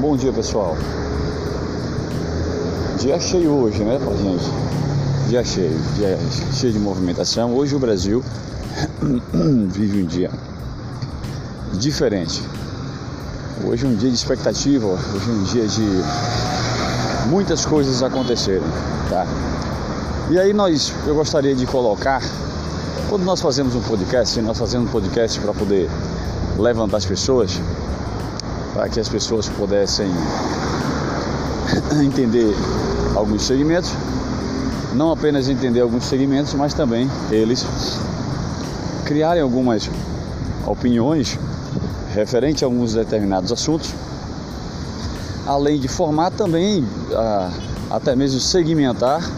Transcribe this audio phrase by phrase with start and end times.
[0.00, 0.76] Bom dia pessoal.
[3.00, 4.44] Dia cheio hoje, né, pra gente?
[5.28, 6.16] Dia cheio, dia
[6.52, 7.52] cheio de movimentação.
[7.52, 8.22] Hoje o Brasil
[9.68, 10.30] vive um dia
[11.74, 12.40] diferente.
[13.66, 18.62] Hoje é um dia de expectativa, hoje é um dia de muitas coisas acontecerem,
[19.10, 19.26] tá?
[20.30, 22.22] E aí nós, eu gostaria de colocar,
[23.08, 25.90] quando nós fazemos um podcast, nós fazemos um podcast para poder
[26.56, 27.60] levantar as pessoas,
[28.78, 30.06] para que as pessoas pudessem
[32.00, 32.54] entender
[33.16, 33.90] alguns segmentos,
[34.94, 37.66] não apenas entender alguns segmentos, mas também eles
[39.04, 39.90] criarem algumas
[40.64, 41.36] opiniões
[42.14, 43.92] referente a alguns determinados assuntos,
[45.44, 47.50] além de formar também, a,
[47.90, 49.28] até mesmo segmentar,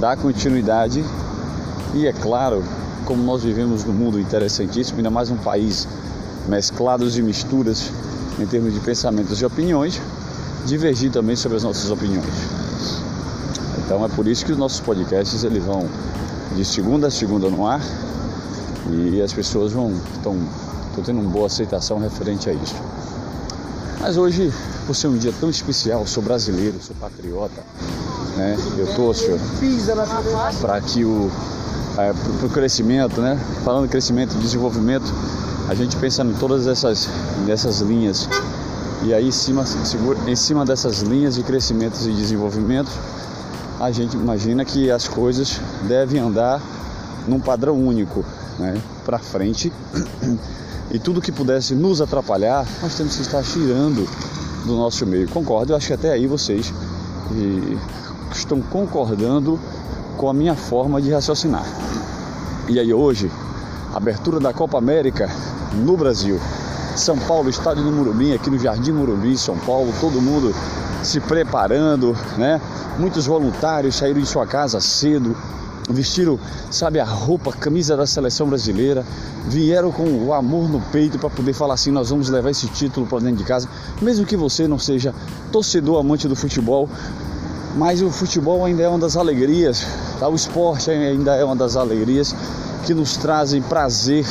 [0.00, 1.04] dar continuidade.
[1.94, 2.64] E é claro,
[3.04, 5.86] como nós vivemos num mundo interessantíssimo, ainda mais um país
[6.48, 7.92] mesclados e misturas
[8.40, 10.00] em termos de pensamentos e opiniões,
[10.66, 12.26] divergir também sobre as nossas opiniões.
[13.78, 15.86] Então é por isso que os nossos podcasts eles vão
[16.56, 17.80] de segunda a segunda no ar
[18.90, 20.36] e as pessoas vão estão
[21.04, 22.74] tendo uma boa aceitação referente a isso.
[24.00, 24.52] Mas hoje,
[24.86, 27.62] por ser um dia tão especial, sou brasileiro, sou patriota,
[28.36, 28.56] né?
[28.78, 29.26] Eu torço
[30.60, 31.30] para que o
[31.98, 33.38] é, crescimento, né?
[33.64, 35.04] Falando crescimento desenvolvimento,
[35.70, 37.08] a gente pensa em todas essas,
[37.48, 38.28] essas linhas.
[39.04, 39.64] E aí, em cima,
[40.26, 42.90] em cima dessas linhas de crescimento e desenvolvimento,
[43.78, 46.60] a gente imagina que as coisas devem andar
[47.28, 48.24] num padrão único,
[48.58, 48.82] né?
[49.04, 49.72] Para frente.
[50.92, 54.08] E tudo que pudesse nos atrapalhar, nós temos que estar tirando
[54.66, 55.28] do nosso meio.
[55.28, 56.74] Concordo, eu acho que até aí vocês
[58.34, 59.56] estão concordando
[60.16, 61.64] com a minha forma de raciocinar.
[62.68, 63.30] E aí hoje,
[63.94, 65.28] abertura da Copa América
[65.74, 66.40] no Brasil.
[66.96, 70.54] São Paulo, estádio do Murumbi, aqui no Jardim Murumbi, São Paulo, todo mundo
[71.02, 72.60] se preparando, né?
[72.98, 75.36] Muitos voluntários saíram de sua casa cedo,
[75.88, 76.38] vestiram,
[76.70, 79.04] sabe, a roupa, a camisa da seleção brasileira,
[79.46, 83.06] vieram com o amor no peito para poder falar assim: nós vamos levar esse título
[83.06, 83.68] para dentro de casa,
[84.02, 85.14] mesmo que você não seja
[85.50, 86.88] torcedor amante do futebol,
[87.76, 89.86] mas o futebol ainda é uma das alegrias,
[90.18, 90.28] tá?
[90.28, 92.34] O esporte ainda é uma das alegrias
[92.84, 94.26] que nos trazem prazer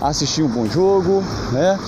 [0.00, 1.78] assistir um bom jogo, né?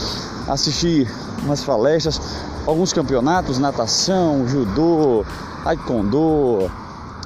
[0.49, 1.11] Assistir
[1.43, 2.21] umas palestras,
[2.67, 5.25] alguns campeonatos, natação, judô,
[5.65, 6.71] taekwondo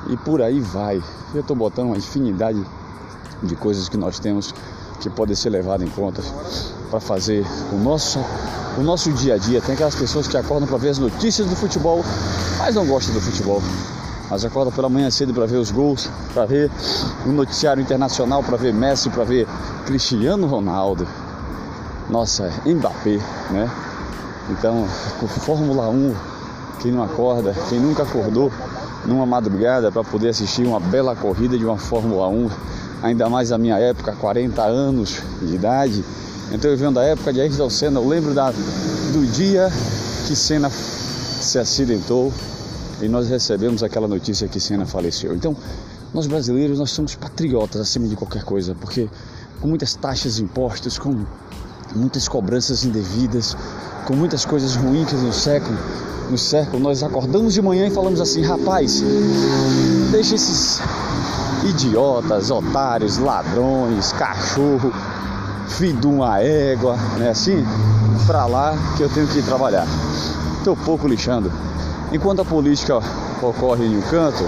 [0.08, 1.02] e por aí vai.
[1.34, 2.64] Eu estou botando uma infinidade
[3.42, 4.54] de coisas que nós temos
[5.00, 6.22] que podem ser levadas em conta
[6.90, 8.18] para fazer o nosso,
[8.76, 9.60] o nosso dia a dia.
[9.60, 12.04] Tem aquelas pessoas que acordam para ver as notícias do futebol,
[12.58, 13.62] mas não gostam do futebol.
[14.30, 16.70] Mas acordam pela manhã cedo para ver os gols, para ver
[17.26, 19.46] o noticiário internacional, para ver Messi, para ver
[19.84, 21.06] Cristiano Ronaldo.
[22.08, 23.18] Nossa, Mbappé,
[23.50, 23.68] né?
[24.50, 24.86] Então,
[25.18, 26.14] com Fórmula 1,
[26.80, 28.52] quem não acorda, quem nunca acordou
[29.04, 32.50] numa madrugada para poder assistir uma bela corrida de uma Fórmula 1,
[33.02, 36.04] ainda mais a minha época, 40 anos de idade.
[36.52, 39.70] Então eu venho da época de Ayrton Senna, eu lembro da, do dia
[40.26, 42.32] que Senna se acidentou
[43.02, 45.34] e nós recebemos aquela notícia que Senna faleceu.
[45.34, 45.56] Então,
[46.12, 49.08] nós brasileiros, nós somos patriotas acima de qualquer coisa, porque
[49.60, 51.24] com muitas taxas impostas, com
[51.94, 53.56] muitas cobranças indevidas,
[54.06, 55.76] com muitas coisas ruins que nos cercam,
[56.30, 59.02] nos cercam, nós acordamos de manhã e falamos assim, rapaz,
[60.10, 60.80] deixa esses
[61.68, 64.92] idiotas, otários, ladrões, cachorro,
[65.68, 67.64] filho de uma égua, né assim,
[68.26, 69.86] pra lá que eu tenho que ir trabalhar.
[70.64, 71.50] Tô pouco lixando.
[72.12, 72.98] Enquanto a política
[73.40, 74.44] ocorre em um canto,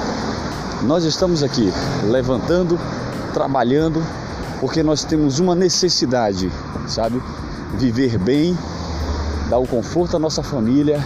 [0.83, 1.73] nós estamos aqui
[2.11, 2.77] levantando,
[3.33, 4.05] trabalhando,
[4.59, 6.51] porque nós temos uma necessidade,
[6.89, 7.23] sabe?
[7.75, 8.59] Viver bem,
[9.49, 11.01] dar o conforto à nossa família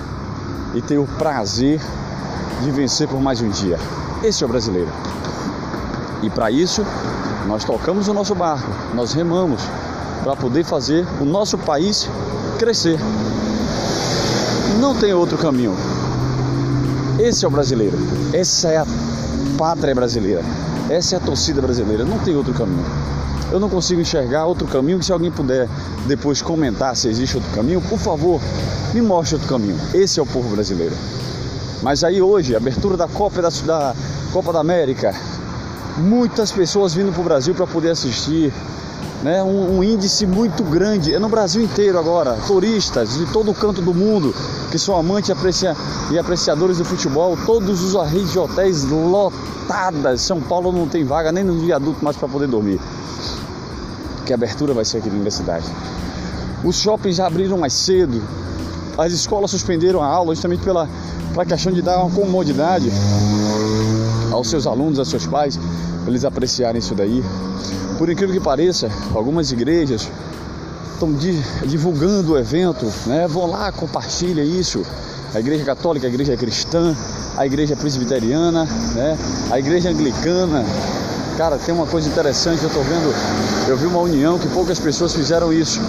[0.75, 1.79] e ter o prazer
[2.63, 3.79] de vencer por mais um dia.
[4.25, 4.91] Esse é o brasileiro.
[6.23, 6.87] E para isso,
[7.47, 9.61] nós tocamos o nosso barco, nós remamos
[10.25, 12.09] para poder fazer o nosso país
[12.59, 12.99] crescer.
[14.81, 15.96] Não tem outro caminho.
[17.19, 17.97] Esse é o brasileiro.
[18.33, 18.87] Essa é a
[19.57, 20.43] pátria brasileira.
[20.91, 22.05] Essa é a torcida brasileira.
[22.05, 22.85] Não tem outro caminho.
[23.51, 25.03] Eu não consigo enxergar outro caminho.
[25.03, 25.69] Se alguém puder
[26.07, 28.41] depois comentar se existe outro caminho, por favor,
[28.93, 29.77] me mostre outro caminho.
[29.95, 30.95] Esse é o povo brasileiro.
[31.83, 33.95] Mas aí hoje, abertura da Copa da, da
[34.33, 35.15] Copa da América,
[35.97, 38.53] muitas pessoas vindo para o Brasil para poder assistir.
[39.27, 43.83] Né, um, um, índice muito grande, é no Brasil inteiro agora, turistas de todo canto
[43.83, 44.33] do mundo
[44.71, 45.75] que são amantes aprecia,
[46.13, 50.21] e apreciadores do futebol, todos os redes de hotéis lotadas.
[50.21, 52.79] São Paulo não tem vaga nem no viaduto mais para poder dormir.
[54.25, 55.67] Que abertura vai ser aqui da cidade.
[56.63, 58.23] Os shoppings já abriram mais cedo,
[58.97, 60.89] as escolas suspenderam a aula justamente pela,
[61.33, 62.93] pela questão de dar uma comodidade
[64.33, 67.23] aos seus alunos, aos seus pais, para eles apreciarem isso daí.
[67.99, 70.09] Por incrível que pareça, algumas igrejas
[70.93, 71.13] estão
[71.67, 73.27] divulgando o evento, né?
[73.29, 74.83] Vão lá, compartilha isso.
[75.35, 76.95] A igreja católica, a igreja cristã,
[77.37, 78.65] a igreja presbiteriana,
[78.95, 79.19] né?
[79.51, 80.65] A igreja anglicana.
[81.37, 83.15] Cara, tem uma coisa interessante, eu estou vendo,
[83.69, 85.81] eu vi uma união que poucas pessoas fizeram isso.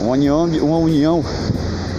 [0.00, 1.22] Uma união, uma união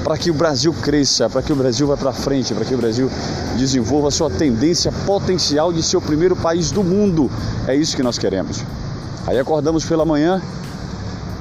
[0.04, 2.78] para que o Brasil cresça, para que o Brasil vá para frente, para que o
[2.78, 3.12] Brasil
[3.57, 7.30] desenvolva sua tendência potencial de ser o primeiro país do mundo.
[7.68, 8.63] É isso que nós queremos.
[9.25, 10.42] Aí acordamos pela manhã,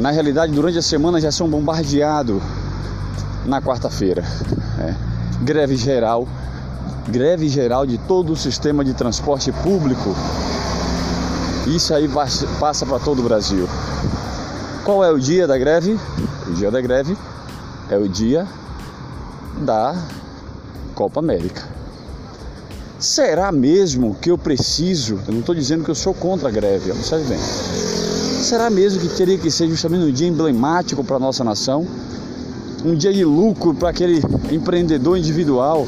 [0.01, 2.43] na realidade durante a semana já são bombardeados
[3.45, 4.25] na quarta-feira.
[4.81, 4.95] É.
[5.43, 6.27] Greve geral,
[7.09, 10.15] greve geral de todo o sistema de transporte público.
[11.67, 12.09] Isso aí
[12.59, 13.69] passa para todo o Brasil.
[14.85, 15.99] Qual é o dia da greve?
[16.49, 17.17] O dia da greve
[17.91, 18.47] é o dia
[19.59, 19.95] da
[20.95, 21.63] Copa América.
[22.99, 25.21] Será mesmo que eu preciso?
[25.27, 27.39] Eu não estou dizendo que eu sou contra a greve, observe bem.
[27.39, 31.87] Será mesmo que teria que ser justamente um dia emblemático para a nossa nação?
[32.83, 35.87] Um dia de lucro para aquele empreendedor individual,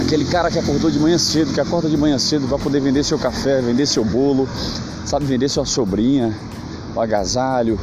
[0.00, 3.02] aquele cara que acordou de manhã cedo, que acorda de manhã cedo para poder vender
[3.02, 4.48] seu café, vender seu bolo,
[5.04, 6.32] sabe, vender sua sobrinha,
[6.94, 7.76] o agasalho,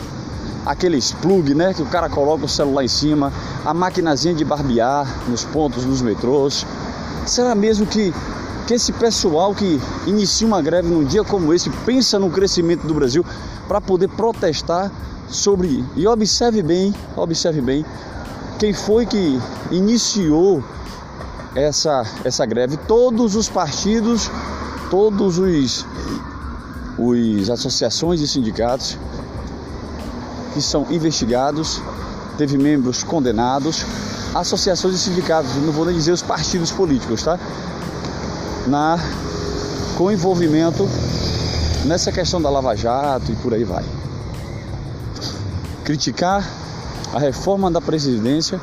[0.66, 3.34] aqueles plug, né, que o cara coloca o celular em cima,
[3.66, 6.66] a maquinazinha de barbear nos pontos dos metrôs.
[7.28, 8.14] Será mesmo que
[8.66, 12.94] que esse pessoal que inicia uma greve num dia como esse pensa no crescimento do
[12.94, 13.26] Brasil
[13.66, 14.92] para poder protestar
[15.30, 17.86] sobre e observe bem, observe bem
[18.60, 19.40] quem foi que
[19.72, 20.62] iniciou
[21.56, 22.76] essa essa greve.
[22.76, 24.30] Todos os partidos,
[24.90, 25.86] todos os
[26.98, 28.98] os associações e sindicatos
[30.54, 31.82] que são investigados,
[32.38, 33.86] teve membros condenados,
[34.36, 37.40] associações e sindicatos, não vou nem dizer os partidos políticos, tá?
[38.68, 38.98] Na,
[39.98, 40.88] com envolvimento
[41.86, 43.84] nessa questão da Lava Jato e por aí vai.
[45.84, 46.48] Criticar
[47.14, 48.60] a reforma da presidência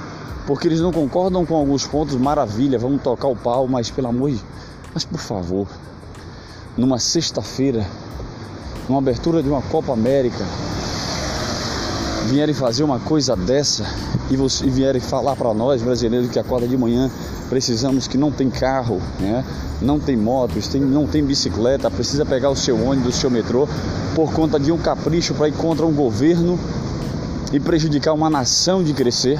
[0.46, 4.31] porque eles não concordam com alguns pontos, maravilha, vamos tocar o pau, mas pelo amor
[4.31, 4.40] de
[4.93, 5.67] mas por favor,
[6.76, 7.84] numa sexta-feira,
[8.88, 10.44] numa abertura de uma Copa América,
[12.24, 13.84] vierem fazer uma coisa dessa
[14.30, 17.10] e, você, e vierem falar para nós brasileiros que acorda de manhã
[17.48, 19.44] precisamos que não tem carro, né?
[19.80, 23.68] não tem motos, tem, não tem bicicleta, precisa pegar o seu ônibus, o seu metrô
[24.14, 26.58] por conta de um capricho para ir contra um governo
[27.52, 29.38] e prejudicar uma nação de crescer.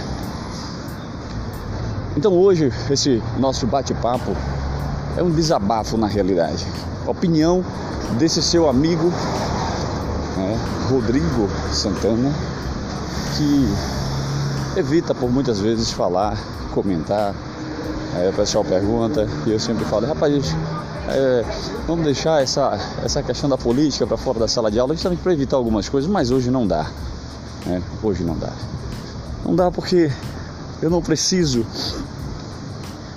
[2.16, 4.36] Então hoje esse nosso bate-papo
[5.16, 6.66] é um desabafo na realidade.
[7.06, 7.64] Opinião
[8.19, 9.10] desse seu amigo
[10.36, 10.58] né,
[10.90, 12.32] Rodrigo Santana
[13.36, 16.36] que evita por muitas vezes falar,
[16.72, 17.34] comentar.
[18.14, 20.54] Aí o pessoal pergunta e eu sempre falo, rapaz,
[21.08, 21.44] é,
[21.86, 25.32] vamos deixar essa, essa questão da política para fora da sala de aula justamente para
[25.32, 26.90] evitar algumas coisas, mas hoje não dá.
[27.66, 27.82] Né?
[28.02, 28.52] Hoje não dá.
[29.44, 30.10] Não dá porque
[30.81, 31.66] eu não preciso.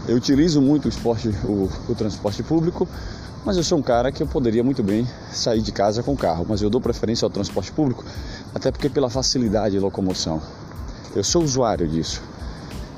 [0.07, 2.87] Eu utilizo muito o esporte, o, o transporte público,
[3.47, 6.45] mas eu sou um cara que eu poderia muito bem sair de casa com carro,
[6.49, 8.03] mas eu dou preferência ao transporte público,
[8.53, 10.41] até porque pela facilidade de locomoção.
[11.15, 12.22] Eu sou usuário disso.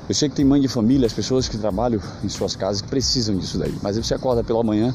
[0.08, 2.88] Eu sei que tem mãe de família, as pessoas que trabalham em suas casas que
[2.88, 3.78] precisam disso daí.
[3.80, 4.92] Mas você acorda pela manhã,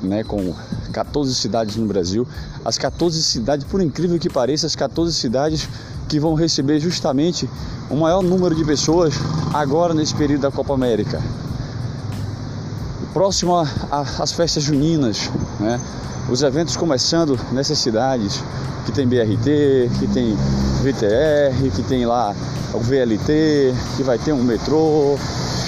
[0.00, 0.54] né, com
[0.92, 2.24] 14 cidades no Brasil,
[2.64, 5.68] as 14 cidades, por incrível que pareça, as 14 cidades
[6.08, 7.50] que vão receber justamente
[7.90, 9.12] o maior número de pessoas
[9.52, 11.20] agora nesse período da Copa América
[13.12, 13.56] próximo
[13.90, 15.80] às festas juninas, né?
[16.28, 18.42] Os eventos começando nessas cidades
[18.86, 20.36] que tem BRT, que tem
[20.82, 22.34] VTR, que tem lá
[22.72, 25.16] o VLT, que vai ter um metrô,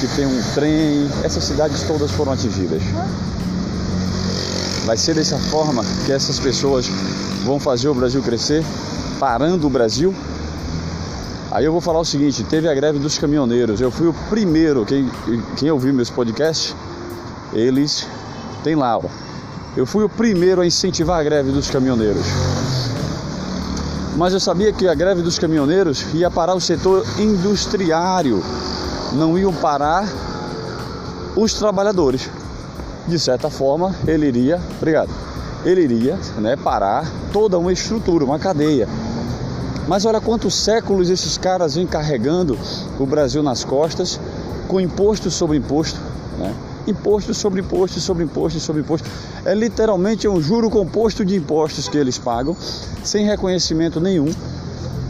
[0.01, 1.09] que tem um trem.
[1.23, 2.83] Essas cidades todas foram atingidas.
[4.87, 6.89] Vai ser dessa forma que essas pessoas
[7.45, 8.65] vão fazer o Brasil crescer,
[9.19, 10.15] parando o Brasil.
[11.51, 13.81] Aí eu vou falar o seguinte: teve a greve dos caminhoneiros.
[13.81, 15.11] Eu fui o primeiro, quem,
[15.57, 16.75] quem ouviu meus podcasts,
[17.55, 18.07] eles
[18.63, 18.99] têm lá.
[18.99, 19.03] Ó.
[19.77, 22.27] Eu fui o primeiro a incentivar a greve dos caminhoneiros.
[24.17, 28.43] Mas eu sabia que a greve dos caminhoneiros ia parar o setor industriário,
[29.13, 30.09] não iam parar
[31.37, 32.31] os trabalhadores.
[33.09, 35.11] De certa forma, ele iria, obrigado,
[35.65, 38.89] ele iria né, parar toda uma estrutura, uma cadeia.
[39.89, 42.57] Mas olha quantos séculos esses caras vêm carregando
[42.99, 44.19] o Brasil nas costas,
[44.69, 45.99] com imposto sobre imposto.
[46.39, 46.55] Né?
[46.87, 49.09] Imposto sobre imposto sobre imposto sobre imposto.
[49.45, 52.57] É literalmente um juro composto de impostos que eles pagam,
[53.03, 54.33] sem reconhecimento nenhum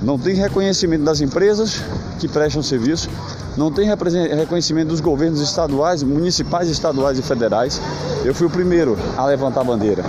[0.02, 1.80] Não tem reconhecimento das empresas
[2.20, 3.08] que prestam serviço,
[3.56, 7.80] não tem reconhecimento dos governos estaduais, municipais, estaduais e federais.
[8.24, 10.04] Eu fui o primeiro a levantar a bandeira.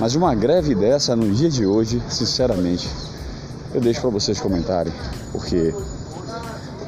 [0.00, 2.88] Mas uma greve dessa no dia de hoje, sinceramente,
[3.74, 4.92] eu deixo para vocês comentarem,
[5.32, 5.74] porque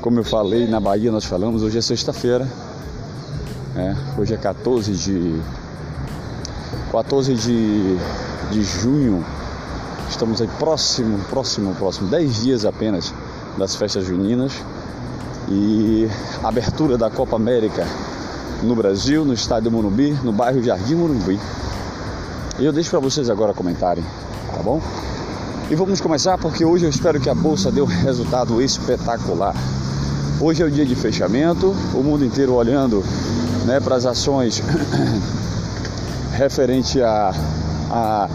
[0.01, 2.49] como eu falei, na Bahia nós falamos, hoje é sexta-feira,
[3.77, 3.95] né?
[4.17, 5.41] hoje é 14 de
[6.91, 7.97] 14 de,
[8.51, 9.23] de junho,
[10.09, 13.13] estamos aí próximo, próximo, próximo, 10 dias apenas
[13.59, 14.53] das festas juninas
[15.49, 16.09] e
[16.43, 17.87] abertura da Copa América
[18.63, 21.39] no Brasil, no estádio Morumbi, no bairro Jardim Morumbi.
[22.59, 24.05] E eu deixo para vocês agora comentarem,
[24.55, 24.81] tá bom?
[25.69, 29.55] E vamos começar porque hoje eu espero que a bolsa dê um resultado espetacular.
[30.41, 33.05] Hoje é o dia de fechamento, o mundo inteiro olhando
[33.67, 34.63] né, para as ações
[36.33, 37.35] referente a,
[37.91, 38.29] a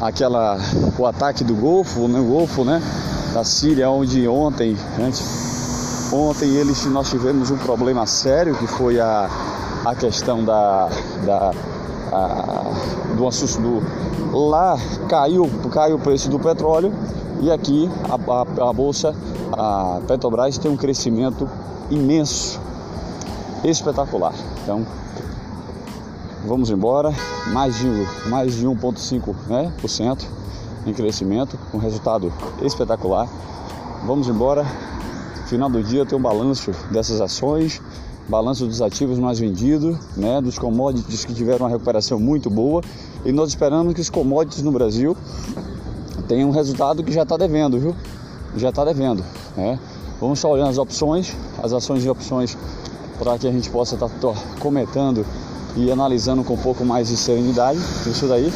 [0.00, 0.58] aquela
[0.98, 2.82] o ataque do Golfo, né, Golfo, né,
[3.32, 9.28] da Síria, onde ontem, antes, ontem eles nós tivemos um problema sério que foi a,
[9.84, 10.88] a questão da,
[11.24, 11.52] da
[12.12, 13.82] a, do assusto do
[14.36, 14.78] lá
[15.08, 16.92] caiu caiu o preço do petróleo
[17.40, 19.14] e aqui a, a, a bolsa,
[19.52, 21.48] a Petrobras tem um crescimento
[21.90, 22.60] imenso,
[23.64, 24.34] espetacular.
[24.62, 24.86] Então,
[26.46, 27.12] vamos embora,
[27.52, 27.88] mais de,
[28.28, 30.26] mais de 1,5% né, por cento
[30.86, 32.32] em crescimento, um resultado
[32.62, 33.28] espetacular.
[34.04, 34.64] Vamos embora.
[35.46, 37.80] Final do dia tem um balanço dessas ações,
[38.28, 42.82] balanço dos ativos mais vendidos, né, dos commodities que tiveram uma recuperação muito boa.
[43.24, 45.16] E nós esperamos que os commodities no Brasil
[46.26, 47.94] tem um resultado que já está devendo, viu?
[48.56, 49.24] Já está devendo.
[49.56, 49.78] Né?
[50.20, 52.56] Vamos estar olhando as opções, as ações e opções
[53.18, 55.24] para que a gente possa estar tá comentando
[55.76, 58.52] e analisando com um pouco mais de serenidade isso daí.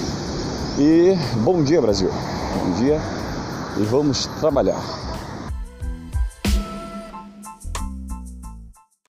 [0.78, 2.08] E bom dia, Brasil.
[2.08, 3.00] Bom dia
[3.78, 5.09] e vamos trabalhar.